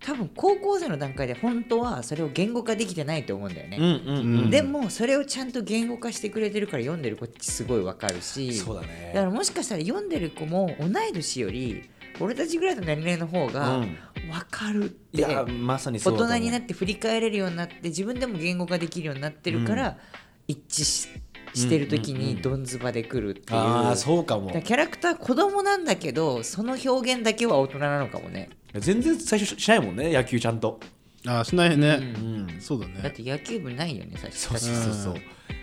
[0.00, 8.54] 多分高校生の段階で本当はそれを言語化できてないと思うんだよね、うんうんうんでもそれをちゃんと言語化してくれてるから読んでる子ってすごいわかるし。
[8.54, 11.88] そうだねだからもしかしたら読んでる子も同い年より
[12.20, 13.96] 俺たちぐらいの年齢の方がうん。
[14.30, 19.98] わかるって、いやまさにそ大人になって振り返れるようになって自分でも言語化できるようになってるから、
[20.46, 21.08] 一致し
[21.54, 22.42] してる時にうんうんうん。
[22.42, 24.50] どんずばでくるっていう,、ああそうかも。
[24.50, 28.50] キャラクター子供なんだけどその表現だけは大人なのかもね。
[28.74, 30.78] 全然最初しないもんね野球ちゃんと。
[31.26, 31.88] あーしないね。
[31.96, 32.60] うん。
[32.60, 33.00] そうだね。
[33.02, 34.38] だって野球部ないよね最初。
[34.38, 35.14] そうそうそうそう。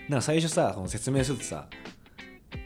[0.10, 1.68] なんか最初さ、その説明するとさ、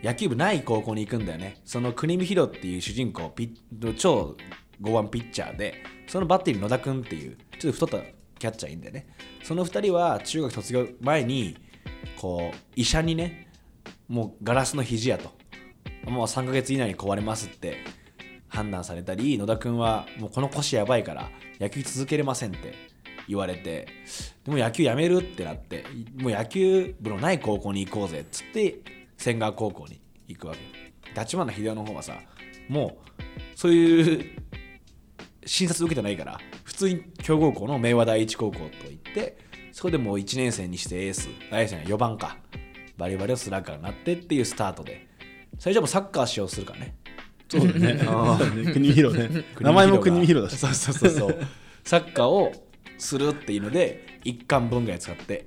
[0.04, 1.62] 野球部ない高校に行くんだよね。
[1.66, 4.36] その国見ヒロっていう主人公、ピッ超
[4.82, 8.06] 5番ピッチャーで、そのバッテリー野田君っていう、ちょっと太った
[8.40, 9.08] キャッチャーいいんだよね。
[9.44, 11.58] その2人は中学卒業前に、
[12.18, 13.48] こう、医者にね、
[14.08, 15.42] もうガラスの肘やと。
[16.10, 17.78] もう3ヶ月以内に壊れますって
[18.48, 22.74] 判断されたり野田君はもうこの腰やばいから野球続けれませんって
[23.28, 23.88] 言われて
[24.44, 25.86] でも野球やめるってなって
[26.20, 28.80] もう野球部のない高校に行こうぜっつって
[29.22, 30.60] 千川高校に行くわけ。
[31.20, 32.20] 立花秀夫の方はさ
[32.68, 33.22] もう
[33.56, 34.40] そういう
[35.46, 39.38] 診察受けてないから普通に強豪校の明和第一高校と行って
[39.72, 42.38] そこでもう1年生にしてエースあエースじゃない4番か。
[42.98, 45.08] バリバリのスラッガーになってっていうスタートで。
[45.58, 46.96] 最初はもうサッカーしようとするからね。
[47.50, 48.00] そうだね。
[48.08, 48.38] あー。
[48.38, 48.74] そうだね。
[48.74, 49.30] 国見ヒロね
[49.60, 50.58] 名前も国見ヒロだし。
[50.58, 51.40] そうそうそうそう。
[51.84, 52.52] サッカーを
[52.98, 55.46] するっていうので一巻分ぐらい使って。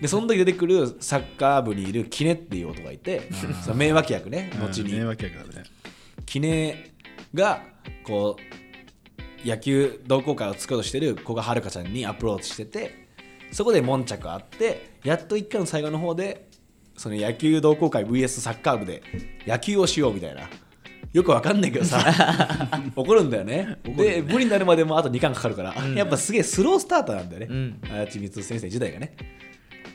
[0.00, 3.28] でその時出てくるサッカー部にいるキネっていう男がいて
[3.64, 4.98] その名脇役ね後にうん。
[4.98, 5.64] 迷惑やからね。
[6.26, 6.92] キネ
[7.34, 7.62] が
[8.04, 13.08] こう野球同好会を作ろうとしてる古賀遥香ちゃんにアプローチしてて
[13.52, 16.48] そこで悶着あってやっと一回の最後の方で
[16.96, 19.02] その野球同好会 VS サッカー部で
[19.46, 20.42] 野球をしようみたいな
[21.12, 21.98] よくわかんないけどさ
[22.94, 23.78] 怒るんだよね。
[23.84, 27.80] で無理になるまでもあと2巻かかるから、やっぱすげえスロースターターなんだよね、うん。
[28.02, 29.16] 足立先生時代がね。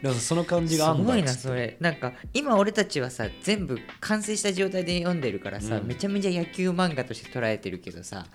[0.02, 1.78] でもその感じすがあんだごいなそれ。
[1.80, 5.88] なんか今俺たちはさ全部完成した状態で読んでるからさ、うん。
[5.88, 8.26] めちゃめちゃ野球漫画として捉えてるけどさ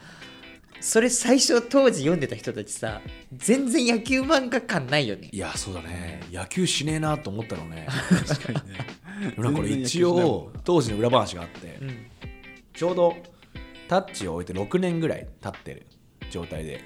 [0.80, 3.02] それ最初当時読んでた人たちさ
[3.36, 5.28] 全然野球漫画感ないよね。
[5.30, 6.22] いやそうだね。
[6.32, 7.86] 野球しねえなと思ったのね。
[8.26, 9.34] 確かにね。
[9.36, 12.06] なんか一応当時の裏話があって、うん
[12.72, 13.16] ちょうど
[13.88, 15.87] タッチを置いて6年ぐらい経ってる
[16.30, 16.83] 状態で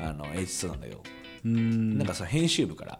[0.00, 1.02] あの H2 なんだけど、
[1.48, 1.98] ん。
[1.98, 2.98] なんかさ編集部から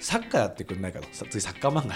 [0.00, 1.94] サッカーやってくんないかとさ次サッカー漫画。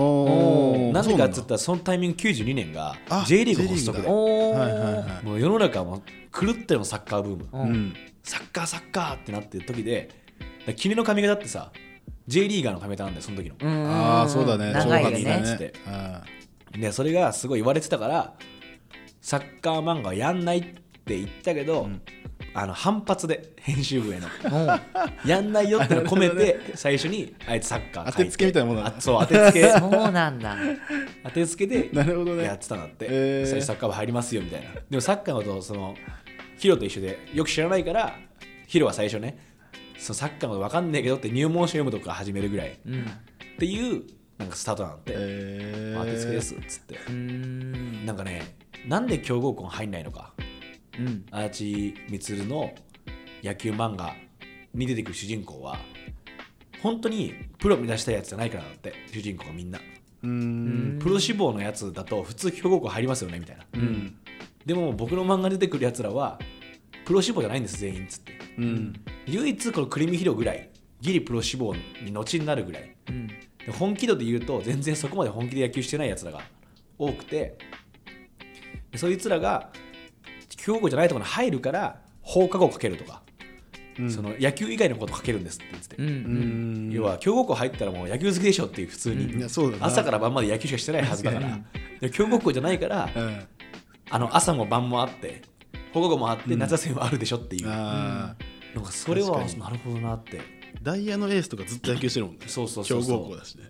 [0.00, 0.92] おー。
[0.92, 4.06] なんでかっつったらそのタイミング92年があ J リーグ発足で。
[4.06, 4.14] は
[4.68, 5.24] いはいはい。
[5.26, 7.72] もう世の中も狂ってのサッカーブームううん。
[7.88, 10.08] んサッカーサッカーってなってる時で
[10.76, 11.72] 君の髪型ってさ
[12.28, 13.56] J リーガーの髪型なんだよその時の。
[13.60, 13.86] うん。
[13.90, 14.72] ああそうだね。
[14.72, 15.22] 長いよ長ね。
[15.24, 16.22] 髪ねあ
[16.78, 18.34] でそれがすごい言われてたから
[19.20, 20.62] サッカー漫画はやんないっ
[21.04, 21.88] て言ったけど、
[22.54, 24.26] あの反発で編集部への。
[24.44, 24.66] うん。
[25.30, 28.94] やんないよってのを込めて最初にあいつサッカー書いて当てつけみたいなもんだね。
[28.98, 29.68] あそう当てつけ。
[29.70, 30.56] そうなんだ。
[31.24, 32.44] 当てつけでなるほどね。
[32.44, 33.46] やってたんだって、へー。
[33.46, 34.68] 最初サッカー部入りますよみたいな。
[34.74, 35.94] でもサッカーのことをその
[36.58, 38.16] ヒロと一緒でよく知らないから
[38.66, 39.38] ヒロは最初ね
[39.98, 42.70] そのサッカーのこと分かんねえけどって入門書読むとこから始めるぐらい。
[42.70, 43.06] っうん。
[43.58, 44.02] ていう
[44.38, 46.98] なんかスタートなんて、え当てつけですっつって。
[48.04, 50.32] なんかねなんで強豪校入んないのか。
[50.98, 51.24] うん。
[51.30, 52.72] アーチ充の
[53.42, 54.14] 野球漫画
[54.74, 55.78] に出てくる主人公は
[56.82, 59.78] 本当にプロ目指したいやつじゃないからだって主人公がみんな。
[59.78, 60.30] うー
[60.96, 60.98] ん。
[61.00, 63.64] プロ志望のやつだと普通強豪校入りますよねみたいな。
[63.74, 64.16] うん。
[64.66, 66.38] でも僕の漫画に出てくるやつらは
[67.04, 68.32] プロ志望じゃないんです全員っつって。
[68.58, 68.92] うん。
[69.26, 73.28] 唯一このクリミヒロぐらいギリプロ志望に後になるぐらいうん
[73.66, 76.40] で本気度で言うと全然そこまで本気で野球してないやつらが
[76.98, 77.56] 多くて
[78.90, 79.70] でそいつらが
[80.56, 83.22] 強豪じゃないところに入るから放課後かけるとか、
[83.98, 84.10] うん。
[84.10, 86.88] その野球以外のことかけるんですって言ってて、うんううん。
[86.90, 89.44] ん要は強豪校入ったらもう野球好きでしょっていう普通に、
[89.80, 91.58] 朝から晩まで野球しかしてないはずだから。
[92.00, 93.46] で強豪校じゃないからうん。
[94.10, 95.42] あの朝も晩もあって
[95.92, 98.76] 放課後もあって夏休みもあるでしょっていう、あー。
[98.76, 100.40] なんかそれはなるほどなって
[100.82, 102.44] ダイヤのエースとかずっと野球してるもんね。
[102.46, 103.64] そうそうそう強豪校だしね。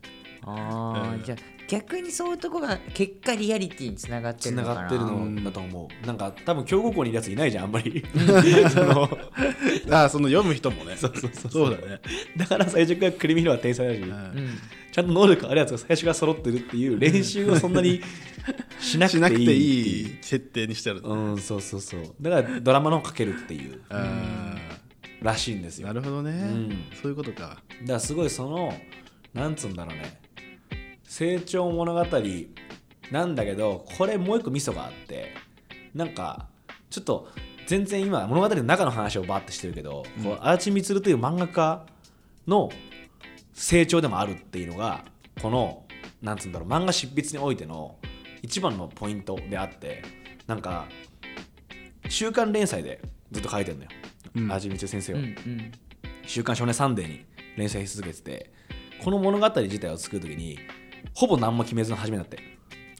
[0.44, 1.38] ああ、うんじゃあ
[1.68, 4.74] 逆にそういうとこが結果リアリティにつながってつるのかな。
[4.74, 6.06] ながってるのだと思う。
[6.06, 8.04] なんか多分強豪校にいるやついないじゃんあんまり。
[8.70, 9.18] その
[9.90, 10.96] ああその読む人もね。
[10.96, 11.70] そうそうそうそう。
[11.70, 12.00] だね。
[12.36, 14.10] だから最初からクリミヒロは天才だし、うん。
[14.10, 14.48] うん
[14.92, 18.02] ちゃんと能力あるやつが最初から揃ってるっていう練習をそんなに
[18.78, 22.14] しなくてていいいい設定にしてあるうんそうそうそう。
[22.20, 23.80] だからドラマのかけるっていう。
[23.88, 24.54] あ
[25.22, 25.88] らしいんですよ。
[25.88, 26.32] ーなるほどね。
[26.32, 26.90] ん。
[27.00, 27.40] そういうことか。
[27.40, 27.62] だか
[27.94, 28.74] らすごいその
[29.34, 30.20] なんつうんだろうね。
[31.04, 32.06] 成長物語
[33.10, 35.34] なんだけどこれもう一個ミソがあって
[35.94, 36.46] なんか
[36.88, 37.28] ちょっと
[37.66, 41.86] 全然今物語の中の話をバーってしてるけど、こうアーチミツルという漫画家
[42.46, 42.70] の
[43.52, 45.04] 成長でもあるっていうのが
[45.40, 45.84] この
[46.22, 47.96] なんつうんだろう漫画執筆においての
[48.42, 50.02] 一番のポイントであって
[50.46, 50.86] なんか
[52.08, 53.90] 週刊連載でずっと書いてるのよ、
[54.34, 54.52] うん。
[54.52, 55.20] アーチミツル先生は。
[55.20, 55.72] うんうん。
[56.26, 57.24] 週刊少年サンデーに
[57.56, 58.52] 連載し続けてて
[59.02, 60.58] この物語自体を作るときに
[61.14, 62.44] ほぼ何も決めずの始めになって、へ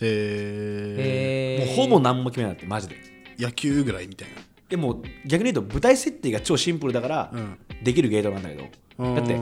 [0.00, 2.96] えもうほぼ何も決めなってマジで。
[3.38, 4.28] 野球ぐらいみたい
[4.68, 7.58] でも逆に言うと舞台設定が超シンプルだからなうん。
[7.82, 8.64] できるゲートなんだけど、
[8.98, 9.14] うん。
[9.14, 9.38] だって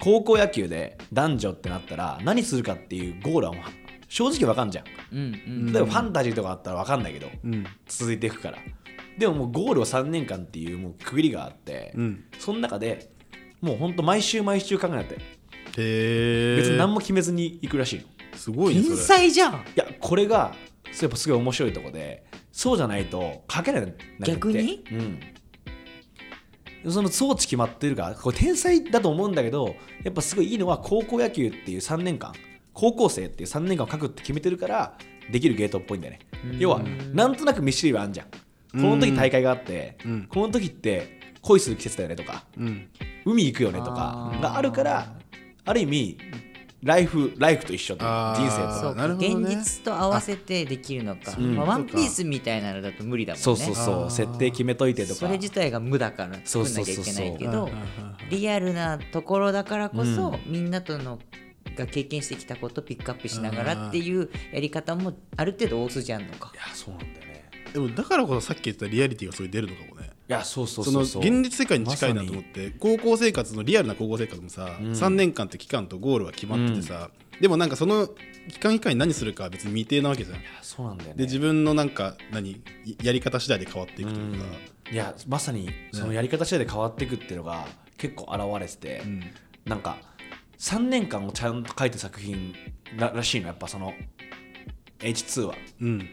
[0.00, 3.54] 高校野球で男女ってなったら何するかっていうゴールは
[4.08, 4.84] 正直わかんじゃん。
[5.12, 5.72] うんうん。
[5.72, 7.66] 例えばファンタジーとかあったらわかんないけどうん。
[7.86, 8.58] 続いていくから
[9.18, 12.24] でももうゴールは3年間っていうもう区切りがあって、うん。
[12.38, 13.10] その中で
[13.60, 15.18] もうほんと毎週毎週考えなってへ
[15.78, 18.04] え別に何も決めずに行くらしいの。
[18.38, 19.52] すごいねそ天れ才じゃん。
[19.54, 20.54] いやこれが
[21.00, 24.84] やっぱすごい面白いとこでそうじゃないと書けないな逆に？
[26.84, 26.92] うん。
[26.92, 32.32] その装置決まってるからこれ天才だと思うんだけどやっぱすごいいいのは高校野球っていう3年間
[32.72, 34.96] 高校生っていう3年間を書くって決めてるから
[35.32, 36.20] できるゲートっぽいんだよね。
[36.60, 36.80] 要は
[37.12, 38.26] なんとなく見知りはあんじゃん
[38.72, 40.26] この時大会があってうん。
[40.28, 42.88] この時って恋する季節だよねとかうん。
[43.24, 45.14] 海行くよねとかがあるから
[45.64, 46.18] ある意味
[46.82, 49.46] ライフライフと一緒と人生とそうか、なるほどね。
[49.50, 51.56] 現実と合わせてできるのか、うん。
[51.56, 53.42] まあ、ワンピースみたいなのだと無理だもんね。
[53.42, 54.10] そうそうそう。
[54.12, 55.14] 設定決めといてとか。
[55.14, 57.68] それ自体が無だからそう作んなきゃいけないけど
[58.30, 60.52] リアルなところだからこそ、うん。
[60.52, 61.18] みんなとの
[61.76, 66.52] が経験してきたことをピックアップしながらっていうやり方もある程度大筋あんのか。
[66.54, 66.56] い。
[66.56, 67.27] やそうなんだよね
[67.72, 70.10] でもだからこそさっき言ったリアリティがそれ出るのかもね。
[70.28, 74.92] いやそうそうその現実世界に近いなと思って高校生活のリアルな高校生活もさ、ん。
[74.92, 78.08] 3年間って期間とゴールは決まっててさ、でもなんかその
[78.48, 80.38] 期間以下に何するかは別に未定なわけじゃん。
[80.38, 81.16] いやそうなんだよね。
[81.16, 82.60] で自分のなんか何
[83.02, 84.44] やり方次第で変わっていくというか、
[84.90, 89.24] いやまさにそのやり方次第で変わっていくっていうのが結構現れてて、うん。
[89.64, 89.98] なんか
[90.58, 92.54] 3年間をちゃんと書いた作品
[92.96, 93.46] ららしいの。
[93.46, 93.94] やっぱその
[94.98, 95.54] H2 は。
[95.80, 96.08] うん。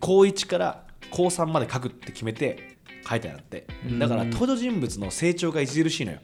[0.00, 2.76] 高1から高3まで書くって決めて
[3.08, 3.66] 書いてあって。
[4.00, 6.18] だから登場人物の成長が著しいのよ。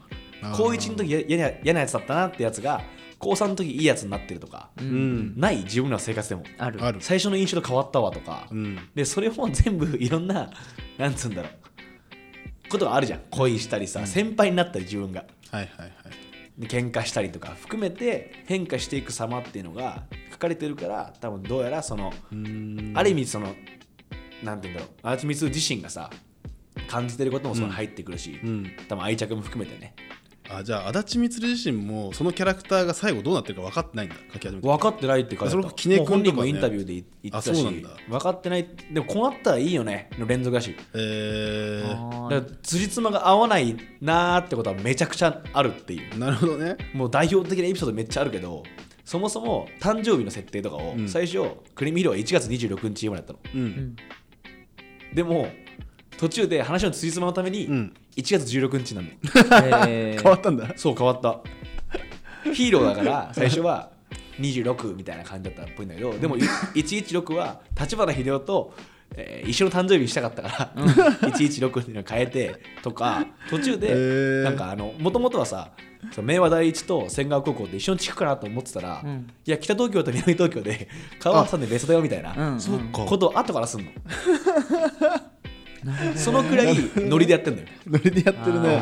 [0.56, 1.20] 高1の時や
[1.62, 2.82] 嫌なやつだったなってやつが
[3.20, 5.38] 高3の時いいやつになってるとか、うん。
[5.38, 6.42] ない自分らの生活でも。
[6.58, 6.80] ある。
[7.00, 8.78] 最初の印象と変わったわとか、うん。
[8.94, 10.50] でそれも全部 いろんな
[10.98, 11.52] なんつうんだろう。
[12.68, 13.20] ことがあるじゃん。
[13.30, 15.24] 恋したりさ、先輩になったり自分が。
[15.50, 15.90] はいはいはい。
[16.58, 22.12] で喧嘩したりとか含めて変化していく様っていうのが書かれてるから多分どうやらその、
[22.94, 23.54] ある意味その
[24.42, 24.90] なんていうんだろう。
[25.02, 26.10] アーチミツ自身がさ
[26.88, 28.70] 感じてることもそ入ってくるし、うん。
[28.88, 29.94] 多分愛着も含めてね。
[30.52, 34.16] あじゃあ足立満自身もそのキャラクターが最後どうなってるか分かってないんだ。
[34.32, 34.68] 書き始めて。
[34.68, 35.68] 分かってないって書いてあった。
[35.68, 35.96] それきね。
[35.98, 37.90] もう本人もインタビューで言ってたあそうしなんだ。
[38.08, 38.68] 分かってない。
[38.90, 40.74] でもこうなったらいいよねの連続だし。
[40.94, 46.18] えー、あーだから辻褄が合わないなーってことはめちゃくちゃあるっていう。
[46.18, 46.76] なるほどね。
[46.94, 48.64] もう代表的なエピソードめっちゃあるけど
[49.04, 51.08] そもそも誕生日の設定とかをうん。
[51.08, 51.42] 最初、
[51.74, 53.38] クリミヒロは1月26日生まれだったの。
[53.54, 53.96] うん
[55.14, 55.48] でも
[56.18, 57.94] 途中で話の辻褄のためにうん。
[58.16, 59.08] 1月16日なの、
[59.88, 60.72] え ー変わったんだ。
[60.76, 61.40] そう変わった。
[62.52, 63.90] ヒーローだから最初は
[64.40, 66.40] 26みたいな感じだったっぽいんだけどでもい
[66.74, 68.74] 116は立花秀夫と
[69.14, 70.72] えー一緒の誕生日にしたかったから、
[71.30, 75.70] 116に変えてとか途中で、なんかあのもともとはさ
[76.12, 79.30] その明和第一と仙川高校って一緒の地区かなと思ってたら、うん。
[79.44, 80.88] いや北東京と南東京で
[81.20, 82.34] 川挟んで別だよみたいな、
[82.92, 83.90] ことを後からすんの。
[86.16, 87.68] そのくらいノリでやってんだよ。
[87.86, 88.78] ノリでやってるね。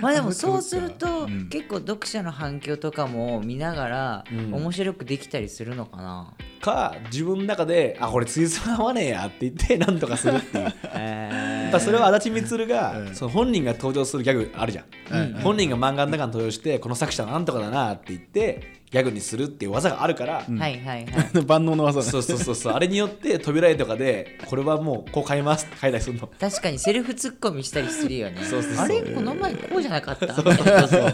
[0.00, 1.48] まあでもそうすると、うん。
[1.48, 4.54] 結構読者の反響とかも見ながら、うん。
[4.54, 10.64] 面白くできたりするのかな、か自分の中であこれついつま合わねえやって言ってなんとかするっていう。
[10.64, 13.14] やえっぱそれは足立満が、うん。
[13.14, 14.86] その本人が登場するギャグあるじゃん、
[15.34, 15.40] うん。
[15.40, 21.06] 本人が漫画の中に登場してこの作者はなんとかだなって言ってギャグにするっていう技があるから、はいはいはい。
[21.46, 22.72] 万能の技ねそうそうそうそう。
[22.72, 26.26] あれによって扉絵とかでこれはもうこう変えますって書いたりするの。
[26.26, 28.38] 確かにセルフツッコミしたりするよね。
[28.42, 28.84] そうそうそう。
[28.84, 30.34] あれこの前こうじゃなかった？
[30.34, 31.12] そうそうそう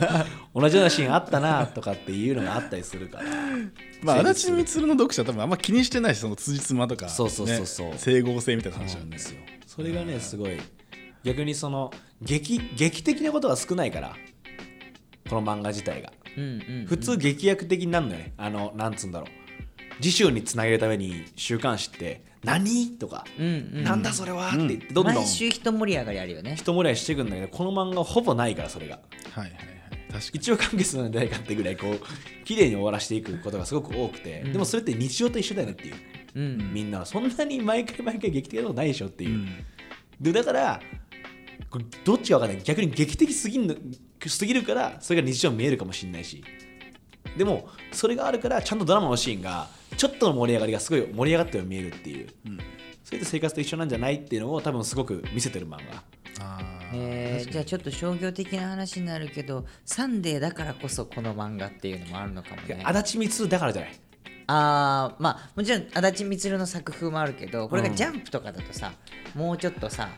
[0.55, 3.25] 同じようなシーンあったなとかっていうのがあったりするから。
[4.03, 7.09] まあ足立満の読者は多分あんま気にしてないしその辻褄とか。
[7.09, 7.91] そうそうそうそう。
[7.91, 7.95] ね。
[7.99, 9.41] 整合性みたいなそう話なんんですよ。
[9.67, 10.57] それがねすごい。
[11.25, 11.91] 逆にその
[12.23, 14.17] 劇劇的なことが少ないから。
[15.29, 16.13] この漫画自体が。
[16.37, 16.87] うんうんうん。
[16.87, 18.35] 普通劇薬的になるのよね。
[18.37, 19.29] あのなんつうんだろう。
[20.01, 23.25] 次週につなげるために週刊誌って「何?」とか。
[23.39, 23.85] うん「うん。
[23.85, 25.15] なんだそれは?」って言ってどんどん。
[25.17, 26.55] 毎週一盛り上がりあるよね。
[26.57, 29.01] 一盛り上がりしていくんだけどこの漫画はほぼないからそれが。
[29.33, 29.53] はいはい
[30.33, 34.53] 一応完結なんじゃないかってぐらいこう綺麗に終わらしていくことがすごく多くて、うん。
[34.53, 35.95] でもそれって日常と一緒だよねっていう。
[36.35, 36.73] うん。
[36.73, 39.49] みんなそんなに毎回毎回劇的なことないでしょっていう、うん。
[40.21, 40.81] でだから
[41.71, 42.65] これどっちが分かんない。
[42.65, 43.75] 逆に劇的すぎんの
[44.27, 46.43] すぎるからそれが日常に見えるかもしれないし。
[47.37, 52.29] でもそれがあるからちゃんとドラマのシーンがちょっとの盛り上がりがすごい盛り上がったように見えるっていう。
[52.47, 52.59] うん。
[53.03, 56.03] それで生活と一緒なんじゃないっていうのを多分すごく見せてる漫画
[56.93, 62.83] えーじゃあちょっと商業的な話になるけどサンデーだからこそこの漫画っていうのもあるのかもね。
[62.85, 63.93] 足立光だからじゃない？
[64.47, 67.97] あーまあもちろん足立満の作風もあるけどこれがうん。
[67.97, 68.93] ジャンプとかだとさ、
[69.35, 70.09] もうちょっとさ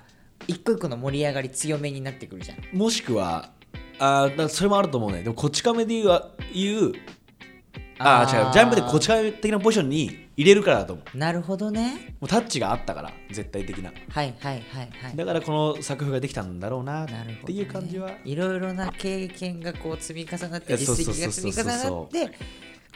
[0.46, 2.76] 一個一個の盛り上がり強めになってくるじゃん。
[2.76, 3.50] もしくは
[3.98, 5.22] あそれもあると思うね。
[5.22, 6.02] でもこち亀で
[6.52, 6.92] 言う
[7.98, 8.52] ああ違う。
[8.52, 11.16] ジャンプでこち亀的なポジションに入れるからだと思う。
[11.16, 12.16] なるほどね。
[12.20, 13.92] もうタッチがあったから絶対的な。
[14.10, 15.16] はいはいはいはい。
[15.16, 17.08] だからこの作風ができたんだろうなっ
[17.46, 22.30] ていう感じは、いろいろな経験がこう積み重なって実績が積み重なって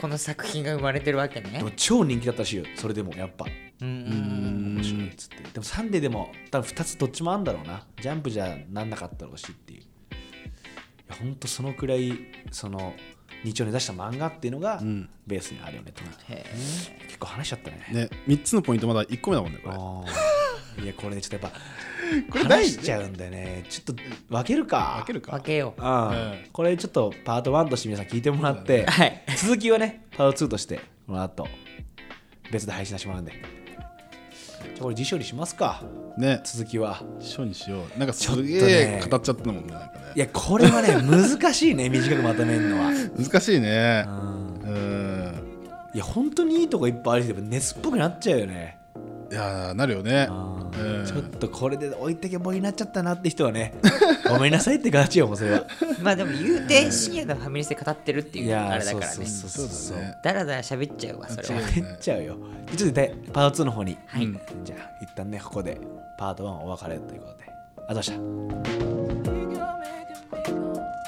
[0.00, 1.64] この作品が生まれてるわけね。
[1.76, 3.46] 超人気だったらしそれでもやっぱ。
[3.80, 5.36] うんうんうん面白いっつって。
[5.36, 7.86] でもサンデーでも多分2つどっちもあるんだろうな。
[8.00, 9.80] ジャンプじゃなんなかったろうしっていう。
[9.80, 9.84] い
[11.08, 12.12] やほんとそのくらい
[12.50, 12.94] その
[13.44, 15.08] 日曜に出した漫画っていうのがうん。
[15.26, 16.44] ベースにあるよねと、へ
[17.06, 17.86] 結構話しちゃったね。
[17.92, 20.04] ね3つのポイントまだ1個目だもんねこ
[20.78, 20.84] れ。
[20.84, 21.60] いやこれねちょっとやっぱ
[22.30, 23.64] これ大話しちゃうんでね。
[23.68, 24.96] ちょっと分けるか。
[24.98, 25.32] 分けるか。
[25.34, 25.80] え分けよう。
[25.80, 27.42] うんうんこれちょっとパー。
[27.42, 31.46] ト1として皆さん聞いてもらって、はい続きはねパート2としてこの後
[32.50, 33.24] 別で配信してもらうん。
[33.24, 33.59] で
[34.80, 35.82] これ辞書にしますか。
[36.16, 36.40] ね。
[36.44, 37.02] 続きは。
[37.20, 37.98] 書にしよう。
[37.98, 39.78] なんかすげえ語っちゃったもんねね。
[40.16, 42.90] いやこれはね 難しいね短くまとめるのは。
[43.16, 44.04] 難しいね。
[44.06, 44.72] うん。
[44.72, 45.34] うん。
[45.94, 48.78] いや本当にいいとこいっぱいあるけど熱っぽくなっちゃうよね。
[49.30, 50.28] いやーなるよね。
[50.30, 51.06] うんうん。
[51.06, 53.74] ちょっとこれで置いてけぼりになっちゃったなって人はね
[54.28, 55.64] ごめんなさいって形よもうそれは。
[56.02, 59.12] まあでも言うて深夜のファミレスで語ってるっていういやーあれだからね。
[59.12, 59.98] そうそうそうそう。
[60.22, 61.54] だらだら喋っちゃうわそれは。
[61.62, 62.36] 間違い減っちゃうよ。
[62.76, 64.24] ちょっとでパート2の方に、はい。
[64.24, 64.40] うん。
[64.64, 65.78] じゃあ一旦ねここで
[66.18, 67.44] パート1お別れということで。
[67.88, 70.52] ありがとうございまし
[70.84, 70.99] た